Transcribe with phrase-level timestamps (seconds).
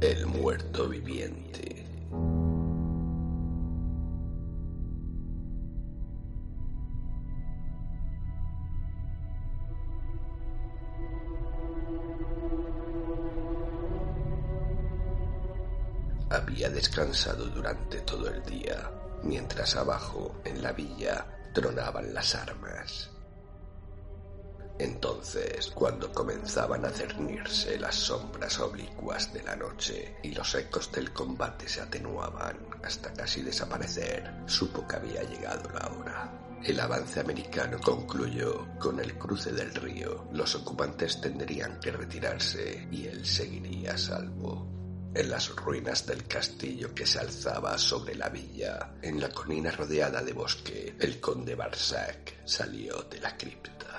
[0.00, 1.84] El muerto viviente.
[16.30, 18.92] Había descansado durante todo el día,
[19.24, 23.17] mientras abajo, en la villa, tronaban las armas.
[24.78, 31.12] Entonces, cuando comenzaban a cernirse las sombras oblicuas de la noche y los ecos del
[31.12, 36.48] combate se atenuaban hasta casi desaparecer, supo que había llegado la hora.
[36.62, 40.28] El avance americano concluyó con el cruce del río.
[40.32, 44.78] Los ocupantes tendrían que retirarse y él seguiría a salvo.
[45.14, 50.22] En las ruinas del castillo que se alzaba sobre la villa, en la colina rodeada
[50.22, 53.97] de bosque, el conde Barsac salió de la cripta.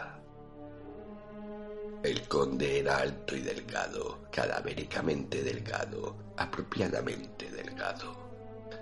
[2.02, 8.16] El conde era alto y delgado, cadavéricamente delgado, apropiadamente delgado.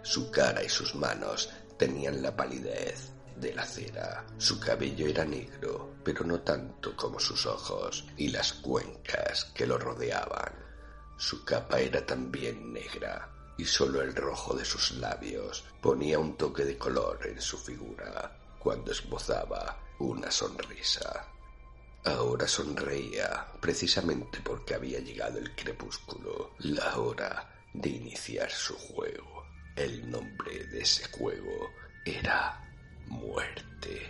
[0.04, 4.24] Su cara y sus manos tenían la palidez de la cera.
[4.38, 9.80] Su cabello era negro, pero no tanto como sus ojos y las cuencas que lo
[9.80, 10.54] rodeaban.
[11.18, 16.64] Su capa era también negra y solo el rojo de sus labios ponía un toque
[16.64, 21.31] de color en su figura cuando esbozaba una sonrisa.
[22.08, 29.45] Ahora sonreía precisamente porque había llegado el crepúsculo, la hora de iniciar su juego.
[29.75, 31.69] El nombre de ese juego
[32.06, 32.66] era
[33.07, 34.09] muerte.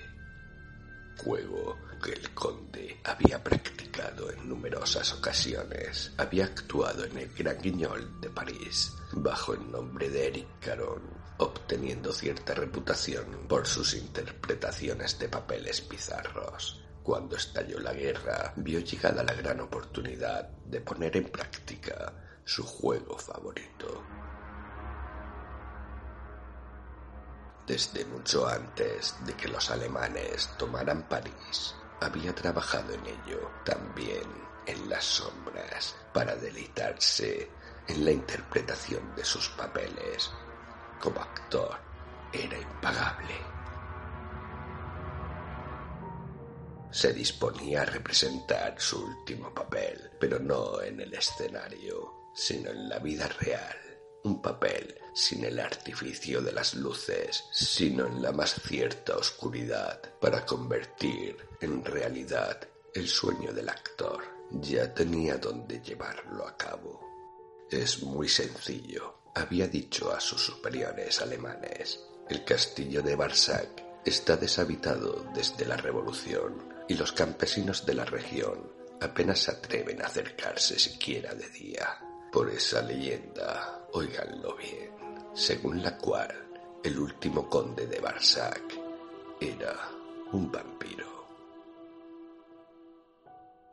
[1.17, 6.11] Juego que el conde había practicado en numerosas ocasiones.
[6.17, 11.01] Había actuado en el Gran Guignol de París bajo el nombre de Eric Caron,
[11.39, 16.83] obteniendo cierta reputación por sus interpretaciones de papeles bizarros.
[17.07, 22.11] Cuando estalló la guerra, vio llegada la gran oportunidad de poner en práctica
[22.43, 24.03] su juego favorito.
[27.65, 34.27] Desde mucho antes de que los alemanes tomaran París, había trabajado en ello también
[34.65, 37.49] en las sombras para deleitarse
[37.87, 40.29] en la interpretación de sus papeles.
[40.99, 41.79] Como actor,
[42.33, 43.56] era impagable.
[46.91, 52.99] Se disponía a representar su último papel, pero no en el escenario, sino en la
[52.99, 53.75] vida real.
[54.23, 60.45] Un papel sin el artificio de las luces, sino en la más cierta oscuridad, para
[60.45, 64.23] convertir en realidad el sueño del actor.
[64.51, 67.01] Ya tenía dónde llevarlo a cabo.
[67.69, 71.99] Es muy sencillo, había dicho a sus superiores alemanes.
[72.29, 78.71] El castillo de Barsac está deshabitado desde la Revolución y los campesinos de la región
[79.01, 81.99] apenas se atreven a acercarse siquiera de día.
[82.31, 84.91] Por esa leyenda, oiganlo bien,
[85.33, 86.47] según la cual
[86.83, 88.63] el último conde de Barsac
[89.39, 89.89] era
[90.31, 91.17] un vampiro.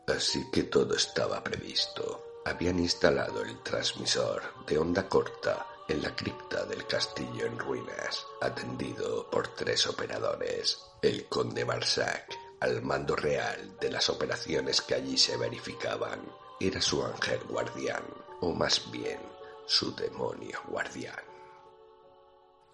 [0.07, 2.41] Así que todo estaba previsto.
[2.45, 9.31] Habían instalado el transmisor de onda corta en la cripta del castillo en ruinas, atendido
[9.31, 10.79] por tres operadores.
[11.01, 16.21] El conde Barsac, al mando real de las operaciones que allí se verificaban,
[16.59, 18.03] era su ángel guardián,
[18.41, 19.21] o más bien
[19.67, 21.23] su demonio guardián.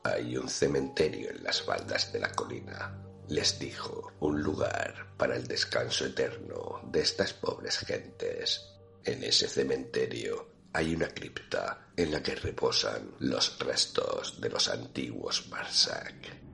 [0.05, 2.97] Hay un cementerio en las faldas de la colina,
[3.29, 8.65] les dijo, un lugar para el descanso eterno de estas pobres gentes.
[9.05, 15.51] En ese cementerio hay una cripta en la que reposan los restos de los antiguos
[15.51, 16.50] Barsac.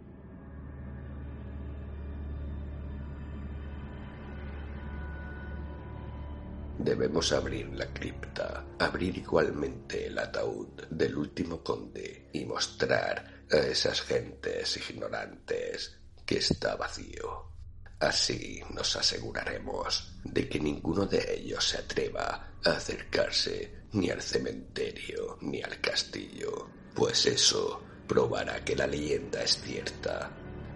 [6.78, 14.02] Debemos abrir la cripta, abrir igualmente el ataúd del último conde y mostrar a esas
[14.02, 17.50] gentes ignorantes que está vacío.
[17.98, 25.38] Así nos aseguraremos de que ninguno de ellos se atreva a acercarse ni al cementerio
[25.40, 30.30] ni al castillo, pues eso probará que la leyenda es cierta.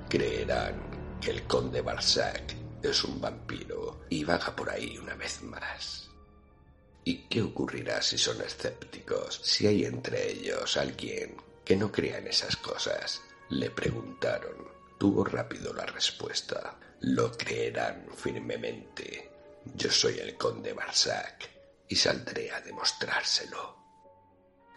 [0.09, 6.11] Creerán que el conde Barsac es un vampiro y vaga por ahí una vez más.
[7.05, 9.41] ¿Y qué ocurrirá si son escépticos?
[9.43, 13.23] Si hay entre ellos alguien que no crea en esas cosas.
[13.49, 14.69] Le preguntaron.
[14.99, 16.79] Tuvo rápido la respuesta.
[17.01, 19.31] Lo creerán firmemente.
[19.75, 21.49] Yo soy el conde Barsac
[21.89, 23.79] y saldré a demostrárselo.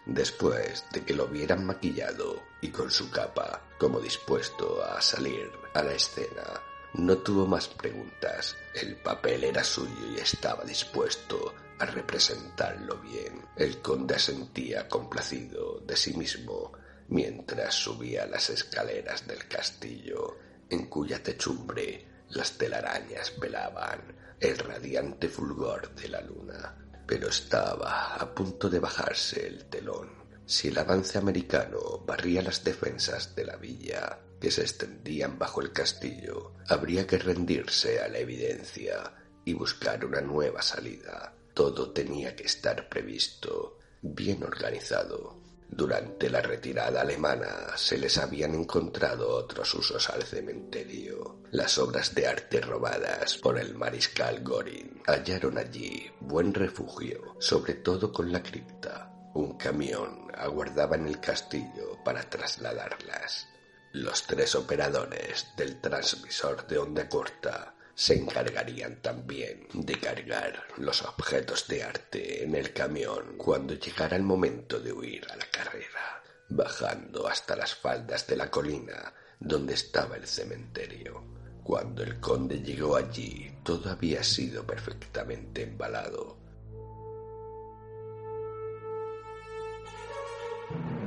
[0.06, 5.82] Después de que lo vieran maquillado y con su capa, como dispuesto a salir a
[5.82, 6.62] la escena,
[6.94, 8.56] no tuvo más preguntas.
[8.74, 13.42] El papel era suyo y estaba dispuesto a representarlo bien.
[13.56, 16.72] El conde asentía complacido de sí mismo
[17.08, 20.38] mientras subía las escaleras del castillo,
[20.70, 24.00] en cuya techumbre las telarañas velaban
[24.40, 30.10] el radiante fulgor de la luna pero estaba a punto de bajarse el telón.
[30.46, 35.72] Si el avance americano barría las defensas de la villa que se extendían bajo el
[35.72, 39.12] castillo, habría que rendirse a la evidencia
[39.44, 41.34] y buscar una nueva salida.
[41.54, 45.44] Todo tenía que estar previsto, bien organizado.
[45.68, 51.42] Durante la retirada alemana se les habían encontrado otros usos al cementerio.
[51.50, 58.12] Las obras de arte robadas por el mariscal Gorin hallaron allí buen refugio, sobre todo
[58.12, 59.10] con la cripta.
[59.34, 63.48] Un camión aguardaba en el castillo para trasladarlas.
[63.94, 71.68] Los tres operadores del transmisor de onda corta se encargarían también de cargar los objetos
[71.68, 77.28] de arte en el camión cuando llegara el momento de huir a la carrera, bajando
[77.28, 81.22] hasta las faldas de la colina donde estaba el cementerio.
[81.62, 86.43] Cuando el conde llegó allí, todo había sido perfectamente embalado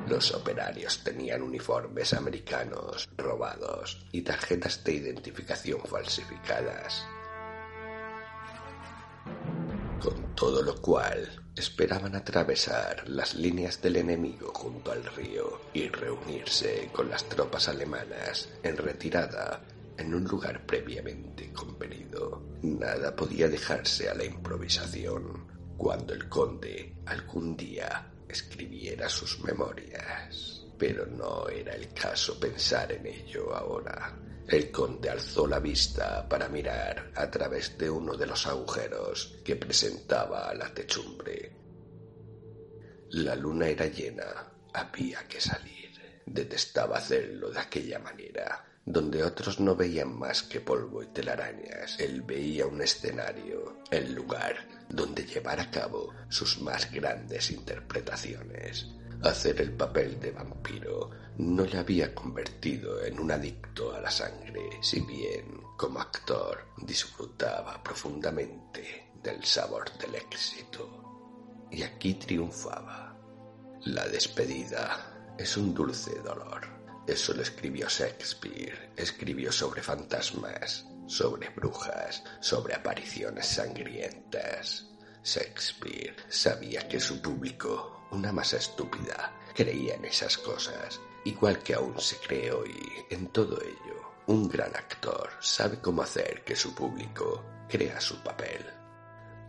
[0.09, 7.05] Los operarios tenían uniformes americanos robados y tarjetas de identificación falsificadas.
[10.01, 16.89] Con todo lo cual, esperaban atravesar las líneas del enemigo junto al río y reunirse
[16.93, 19.61] con las tropas alemanas en retirada
[19.97, 22.43] en un lugar previamente convenido.
[22.61, 25.47] Nada podía dejarse a la improvisación.
[25.75, 30.65] Cuando el conde algún día escribiera sus memorias.
[30.77, 34.15] Pero no era el caso pensar en ello ahora.
[34.47, 39.55] El conde alzó la vista para mirar a través de uno de los agujeros que
[39.55, 41.51] presentaba la techumbre.
[43.09, 45.91] La luna era llena, había que salir.
[46.25, 51.99] Detestaba hacerlo de aquella manera, donde otros no veían más que polvo y telarañas.
[51.99, 58.87] Él veía un escenario, el lugar donde llevar a cabo sus más grandes interpretaciones.
[59.23, 64.69] Hacer el papel de vampiro no le había convertido en un adicto a la sangre,
[64.81, 71.67] si bien como actor disfrutaba profundamente del sabor del éxito.
[71.71, 73.15] Y aquí triunfaba.
[73.85, 76.61] La despedida es un dulce dolor.
[77.07, 78.91] Eso lo escribió Shakespeare.
[78.95, 84.85] Escribió sobre fantasmas, sobre brujas, sobre apariciones sangrientas.
[85.23, 91.99] Shakespeare sabía que su público, una masa estúpida, creía en esas cosas, igual que aún
[91.99, 92.77] se cree hoy
[93.09, 94.11] en todo ello.
[94.27, 98.65] Un gran actor sabe cómo hacer que su público crea su papel.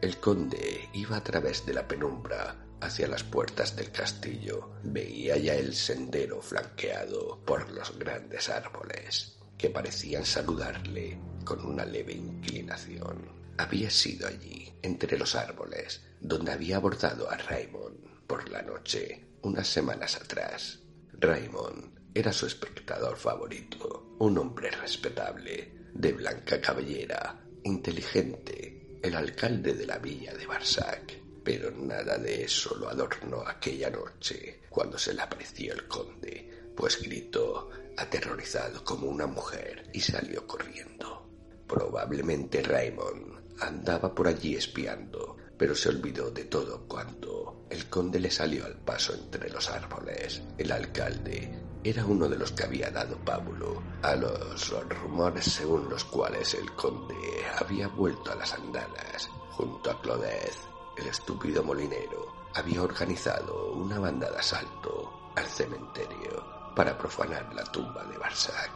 [0.00, 4.70] El conde iba a través de la penumbra hacia las puertas del castillo.
[4.84, 11.18] Veía ya el sendero flanqueado por los grandes árboles que parecían saludarle
[11.48, 13.26] con una leve inclinación.
[13.56, 19.66] Había sido allí, entre los árboles, donde había abordado a Raymond por la noche, unas
[19.66, 20.80] semanas atrás.
[21.12, 29.86] Raymond era su espectador favorito, un hombre respetable, de blanca cabellera, inteligente, el alcalde de
[29.86, 31.18] la villa de Barsac.
[31.42, 37.00] Pero nada de eso lo adornó aquella noche, cuando se le apreció el conde, pues
[37.00, 41.27] gritó aterrorizado como una mujer, y salió corriendo.
[41.68, 48.30] Probablemente Raymond andaba por allí espiando, pero se olvidó de todo cuando el conde le
[48.30, 50.42] salió al paso entre los árboles.
[50.56, 56.04] El alcalde era uno de los que había dado pábulo a los rumores según los
[56.04, 57.14] cuales el conde
[57.58, 60.56] había vuelto a las andanas junto a Claudette.
[60.96, 66.44] El estúpido molinero había organizado una banda de asalto al cementerio
[66.74, 68.70] para profanar la tumba de Barsac.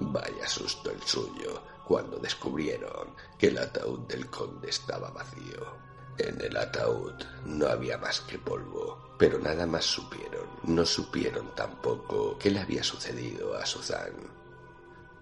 [0.00, 5.88] Vaya susto el suyo cuando descubrieron que el ataúd del conde estaba vacío.
[6.18, 7.14] En el ataúd
[7.46, 10.46] no había más que polvo, pero nada más supieron.
[10.64, 14.28] No supieron tampoco qué le había sucedido a Suzanne.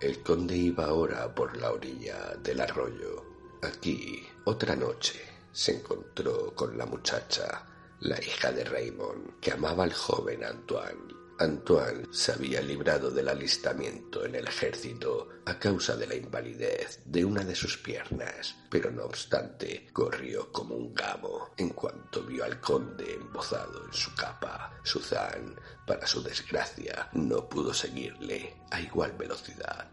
[0.00, 3.24] El conde iba ahora por la orilla del arroyo.
[3.62, 5.20] Aquí, otra noche,
[5.52, 7.64] se encontró con la muchacha,
[8.00, 14.24] la hija de Raymond, que amaba al joven Antoine Antoine se había librado del alistamiento
[14.24, 19.04] en el ejército a causa de la invalidez de una de sus piernas, pero no
[19.04, 24.80] obstante corrió como un gamo en cuanto vio al conde embozado en su capa.
[24.82, 29.90] Suzanne, para su desgracia, no pudo seguirle a igual velocidad.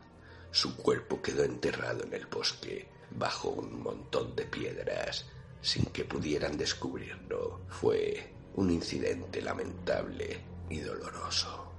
[0.52, 5.26] Su cuerpo quedó enterrado en el bosque, bajo un montón de piedras,
[5.62, 7.62] sin que pudieran descubrirlo.
[7.68, 11.74] Fue un incidente lamentable doloroso.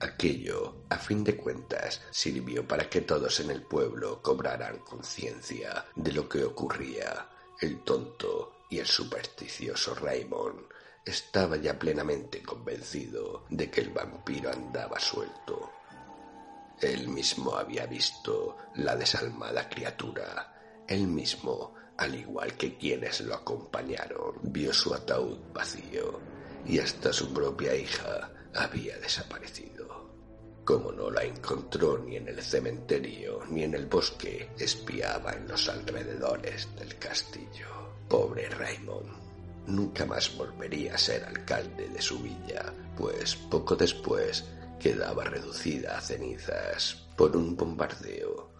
[0.00, 6.12] Aquello, a fin de cuentas, sirvió para que todos en el pueblo cobraran conciencia de
[6.12, 7.28] lo que ocurría.
[7.60, 10.66] El tonto y el supersticioso Raymond
[11.04, 15.70] estaba ya plenamente convencido de que el vampiro andaba suelto.
[16.80, 20.82] Él mismo había visto la desalmada criatura.
[20.86, 26.20] Él mismo al igual que quienes lo acompañaron, vio su ataúd vacío
[26.66, 29.74] y hasta su propia hija había desaparecido.
[30.64, 35.68] Como no la encontró ni en el cementerio ni en el bosque, espiaba en los
[35.68, 37.68] alrededores del castillo.
[38.08, 39.24] Pobre Raymond.
[39.66, 44.44] Nunca más volvería a ser alcalde de su villa, pues poco después
[44.80, 48.53] quedaba reducida a cenizas por un bombardeo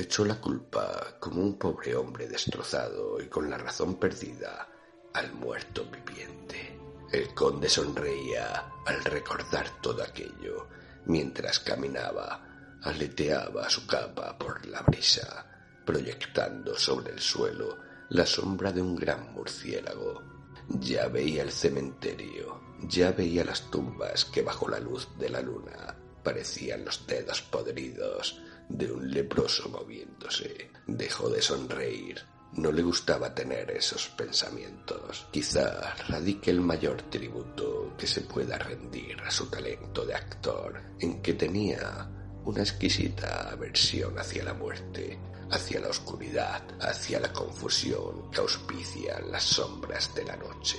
[0.00, 4.68] echó la culpa, como un pobre hombre destrozado y con la razón perdida,
[5.14, 6.78] al muerto viviente.
[7.10, 10.68] El conde sonreía al recordar todo aquello,
[11.06, 15.46] mientras caminaba, aleteaba su capa por la brisa,
[15.84, 17.78] proyectando sobre el suelo
[18.10, 20.22] la sombra de un gran murciélago.
[20.68, 25.96] Ya veía el cementerio, ya veía las tumbas que bajo la luz de la luna
[26.22, 30.70] parecían los dedos podridos de un leproso moviéndose.
[30.86, 32.20] Dejó de sonreír.
[32.54, 35.26] No le gustaba tener esos pensamientos.
[35.30, 41.20] Quizá radique el mayor tributo que se pueda rendir a su talento de actor, en
[41.20, 42.10] que tenía
[42.44, 45.18] una exquisita aversión hacia la muerte,
[45.50, 50.78] hacia la oscuridad, hacia la confusión que auspician las sombras de la noche.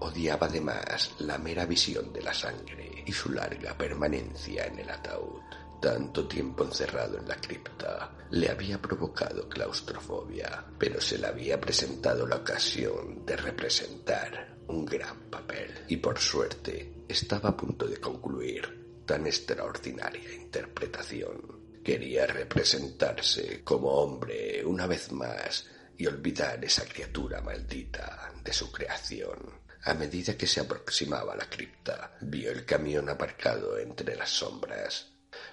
[0.00, 5.42] Odiaba además la mera visión de la sangre y su larga permanencia en el ataúd.
[5.84, 12.26] Tanto tiempo encerrado en la cripta le había provocado claustrofobia, pero se le había presentado
[12.26, 19.02] la ocasión de representar un gran papel y por suerte estaba a punto de concluir
[19.04, 21.82] tan extraordinaria interpretación.
[21.84, 25.66] Quería representarse como hombre una vez más
[25.98, 29.36] y olvidar esa criatura maldita de su creación.
[29.82, 35.10] A medida que se aproximaba a la cripta, vio el camión aparcado entre las sombras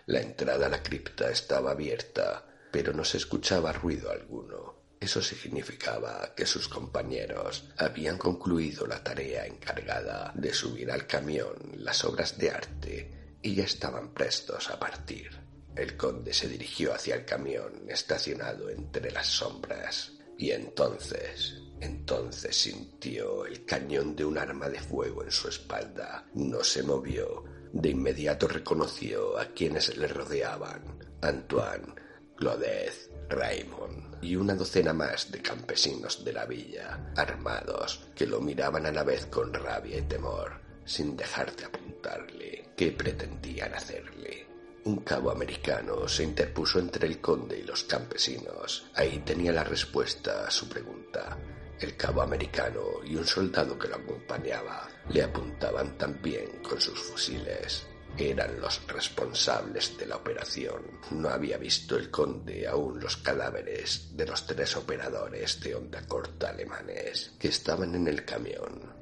[0.07, 4.81] la entrada a la cripta estaba abierta, pero no se escuchaba ruido alguno.
[4.99, 12.05] Eso significaba que sus compañeros habían concluido la tarea encargada de subir al camión las
[12.05, 15.31] obras de arte y ya estaban prestos a partir.
[15.75, 23.45] El conde se dirigió hacia el camión estacionado entre las sombras y entonces, entonces sintió
[23.45, 26.27] el cañón de un arma de fuego en su espalda.
[26.35, 27.43] No se movió
[27.73, 30.81] de inmediato reconoció a quienes le rodeaban,
[31.21, 31.93] Antoine,
[32.35, 38.85] Claudette, Raymond y una docena más de campesinos de la villa, armados, que lo miraban
[38.85, 44.47] a la vez con rabia y temor, sin dejar de apuntarle qué pretendían hacerle.
[44.83, 48.87] Un cabo americano se interpuso entre el conde y los campesinos.
[48.95, 51.37] Ahí tenía la respuesta a su pregunta.
[51.81, 57.87] El cabo americano y un soldado que lo acompañaba le apuntaban también con sus fusiles.
[58.15, 60.99] Eran los responsables de la operación.
[61.09, 66.49] No había visto el conde aún los cadáveres de los tres operadores de onda corta
[66.49, 68.93] alemanes que estaban en el camión.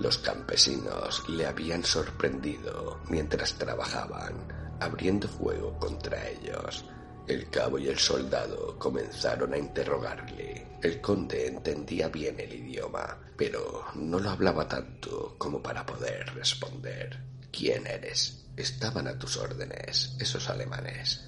[0.00, 6.84] Los campesinos le habían sorprendido mientras trabajaban, abriendo fuego contra ellos.
[7.26, 10.66] El cabo y el soldado comenzaron a interrogarle.
[10.82, 17.22] El conde entendía bien el idioma, pero no lo hablaba tanto como para poder responder.
[17.52, 18.44] ¿Quién eres?
[18.56, 21.24] Estaban a tus órdenes esos alemanes.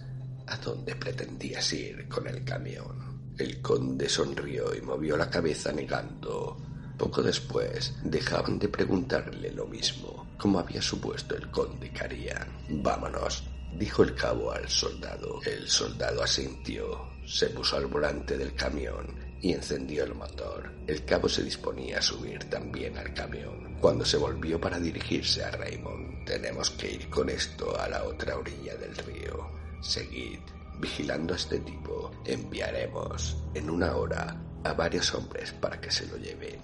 [0.49, 3.33] ¿A dónde pretendías ir con el camión?
[3.39, 6.57] El conde sonrió y movió la cabeza negando.
[6.99, 12.49] Poco después dejaban de preguntarle lo mismo, como había supuesto el conde que harían.
[12.83, 13.45] Vámonos,
[13.79, 15.41] dijo el cabo al soldado.
[15.45, 20.73] El soldado asintió, se puso al volante del camión y encendió el motor.
[20.87, 25.51] El cabo se disponía a subir también al camión, cuando se volvió para dirigirse a
[25.51, 26.25] Raymond.
[26.25, 29.51] Tenemos que ir con esto a la otra orilla del río.
[29.83, 30.41] Seguid,
[30.81, 32.11] vigilando a este tipo.
[32.25, 36.61] Enviaremos en una hora a varios hombres para que se lo lleven.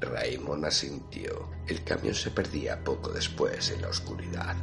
[0.00, 1.50] Raymond asintió.
[1.66, 4.56] El camión se perdía poco después en la oscuridad.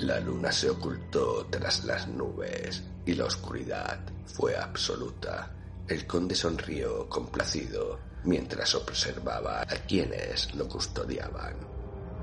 [0.00, 5.50] La luna se ocultó tras las nubes y la oscuridad fue absoluta.
[5.88, 11.56] El conde sonrió complacido mientras observaba a quienes lo custodiaban.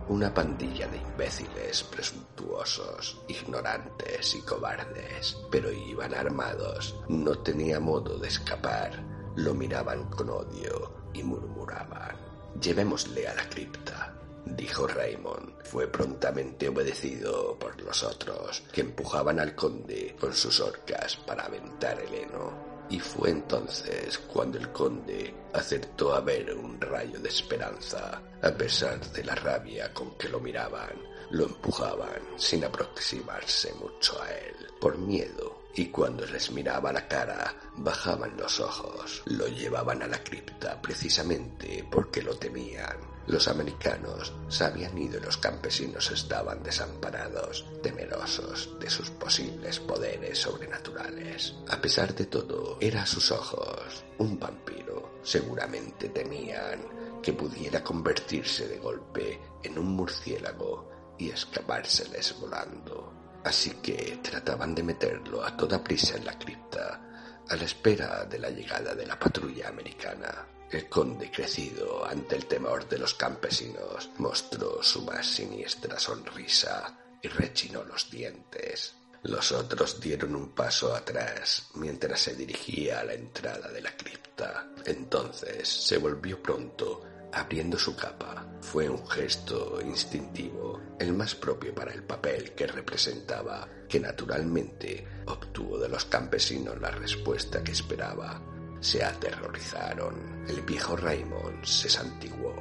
[0.07, 6.95] Una pandilla de imbéciles presuntuosos, ignorantes y cobardes, pero iban armados.
[7.09, 9.03] No tenía modo de escapar.
[9.35, 12.15] Lo miraban con odio y murmuraban.
[12.61, 14.14] Llevémosle a la cripta,
[14.45, 15.63] dijo Raymond.
[15.63, 21.99] Fue prontamente obedecido por los otros, que empujaban al conde con sus orcas para aventar
[21.99, 22.75] el heno.
[22.89, 28.99] Y fue entonces cuando el conde acertó a ver un rayo de esperanza, a pesar
[29.11, 30.93] de la rabia con que lo miraban,
[31.31, 37.55] lo empujaban sin aproximarse mucho a él, por miedo, y cuando les miraba la cara,
[37.77, 44.65] bajaban los ojos, lo llevaban a la cripta precisamente porque lo temían los americanos se
[44.65, 51.55] habían ido y los campesinos estaban desamparados, temerosos de sus posibles poderes sobrenaturales.
[51.69, 55.19] A pesar de todo, era a sus ojos un vampiro.
[55.23, 63.11] Seguramente temían que pudiera convertirse de golpe en un murciélago y escapárseles volando.
[63.43, 67.01] Así que trataban de meterlo a toda prisa en la cripta,
[67.47, 70.47] a la espera de la llegada de la patrulla americana.
[70.71, 77.27] El conde, crecido ante el temor de los campesinos, mostró su más siniestra sonrisa y
[77.27, 78.95] rechinó los dientes.
[79.23, 84.69] Los otros dieron un paso atrás mientras se dirigía a la entrada de la cripta.
[84.85, 88.45] Entonces se volvió pronto, abriendo su capa.
[88.61, 95.77] Fue un gesto instintivo, el más propio para el papel que representaba, que naturalmente obtuvo
[95.77, 98.54] de los campesinos la respuesta que esperaba
[98.85, 100.45] se aterrorizaron.
[100.47, 102.53] El viejo Raymond se santiguó.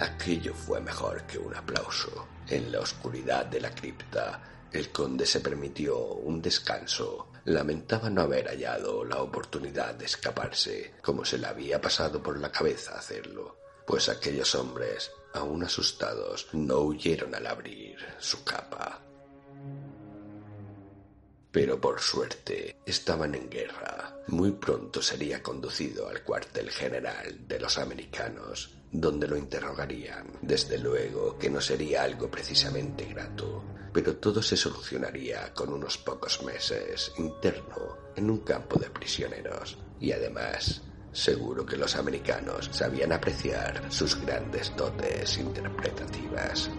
[0.00, 2.26] Aquello fue mejor que un aplauso.
[2.48, 4.40] En la oscuridad de la cripta,
[4.72, 7.32] el conde se permitió un descanso.
[7.44, 12.50] Lamentaba no haber hallado la oportunidad de escaparse, como se le había pasado por la
[12.50, 19.07] cabeza hacerlo, pues aquellos hombres, aún asustados, no huyeron al abrir su capa.
[21.50, 24.16] Pero por suerte estaban en guerra.
[24.28, 30.26] Muy pronto sería conducido al cuartel general de los americanos, donde lo interrogarían.
[30.42, 36.42] Desde luego que no sería algo precisamente grato, pero todo se solucionaría con unos pocos
[36.42, 39.78] meses interno en un campo de prisioneros.
[39.98, 40.82] Y además,
[41.12, 46.70] seguro que los americanos sabían apreciar sus grandes dotes interpretativas.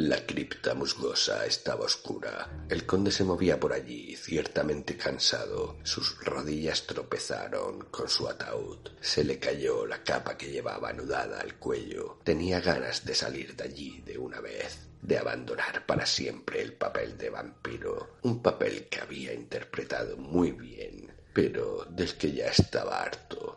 [0.00, 2.48] La cripta musgosa estaba oscura.
[2.68, 5.76] El conde se movía por allí, ciertamente cansado.
[5.82, 8.78] Sus rodillas tropezaron con su ataúd.
[9.00, 12.20] Se le cayó la capa que llevaba anudada al cuello.
[12.22, 17.18] Tenía ganas de salir de allí de una vez, de abandonar para siempre el papel
[17.18, 23.47] de vampiro, un papel que había interpretado muy bien, pero del que ya estaba harto.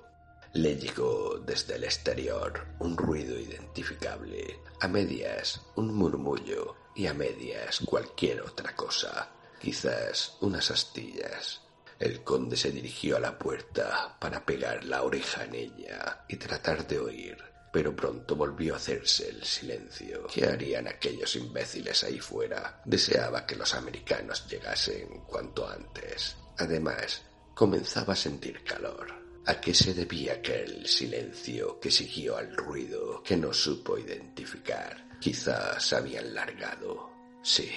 [0.54, 7.80] Le llegó desde el exterior un ruido identificable, a medias un murmullo y a medias
[7.86, 9.30] cualquier otra cosa,
[9.62, 11.62] quizás unas astillas.
[11.98, 16.86] El conde se dirigió a la puerta para pegar la oreja en ella y tratar
[16.86, 17.38] de oír,
[17.72, 20.28] pero pronto volvió a hacerse el silencio.
[20.28, 22.82] ¿Qué harían aquellos imbéciles ahí fuera?
[22.84, 26.36] Deseaba que los americanos llegasen cuanto antes.
[26.58, 27.22] Además,
[27.54, 29.21] comenzaba a sentir calor.
[29.48, 35.18] ¿A qué se debía aquel silencio que siguió al ruido que no supo identificar?
[35.20, 37.10] Quizás habían largado.
[37.42, 37.72] Sí,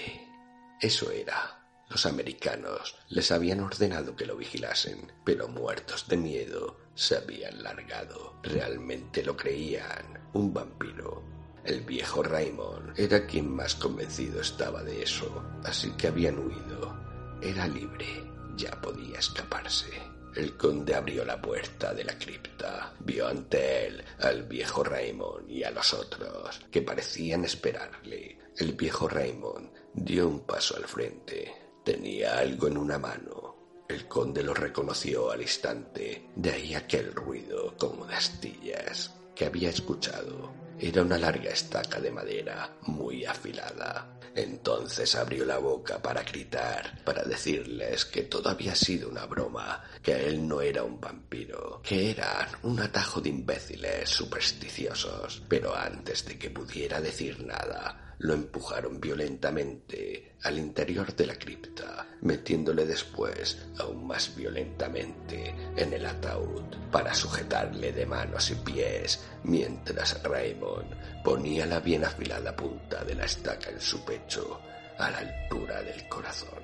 [0.79, 1.65] eso era.
[1.89, 8.41] Los americanos les habían ordenado que lo vigilasen, pero muertos de miedo se habían largado.
[8.43, 10.29] Realmente lo creían.
[10.35, 11.23] Un vampiro.
[11.65, 16.95] El viejo Raymond era quien más convencido estaba de eso, así que habían huido.
[17.41, 18.07] Era libre,
[18.55, 20.14] ya podía escaparse.
[20.35, 22.93] El conde abrió la puerta de la cripta.
[22.99, 28.39] Vio ante él al viejo Raymond y a los otros, que parecían esperarle.
[28.57, 31.55] El viejo Raymond dio un paso al frente.
[31.85, 33.85] Tenía algo en una mano.
[33.89, 39.71] El conde lo reconoció al instante, de ahí aquel ruido como de astillas que había
[39.71, 40.64] escuchado.
[40.79, 44.19] Era una larga estaca de madera muy afilada.
[44.35, 50.29] Entonces abrió la boca para gritar, para decirles que todo había sido una broma, que
[50.29, 55.43] él no era un vampiro, que eran un atajo de imbéciles supersticiosos.
[55.49, 62.07] Pero antes de que pudiera decir nada, lo empujaron violentamente al interior de la cripta,
[62.23, 70.23] metiéndole después aún más violentamente en el ataúd para sujetarle de manos y pies, mientras
[70.23, 74.61] Raymond ponía la bien afilada punta de la estaca en su pecho
[74.99, 76.63] a la altura del corazón.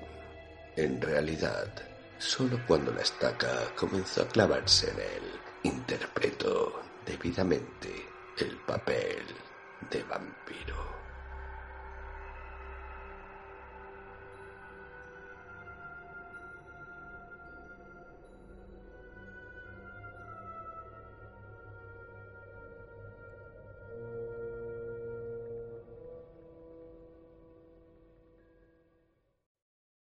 [0.75, 1.67] En realidad,
[2.17, 5.23] solo cuando la estaca comenzó a clavarse en él,
[5.63, 7.89] interpretó debidamente
[8.37, 9.25] el papel
[9.89, 10.90] de vampiro.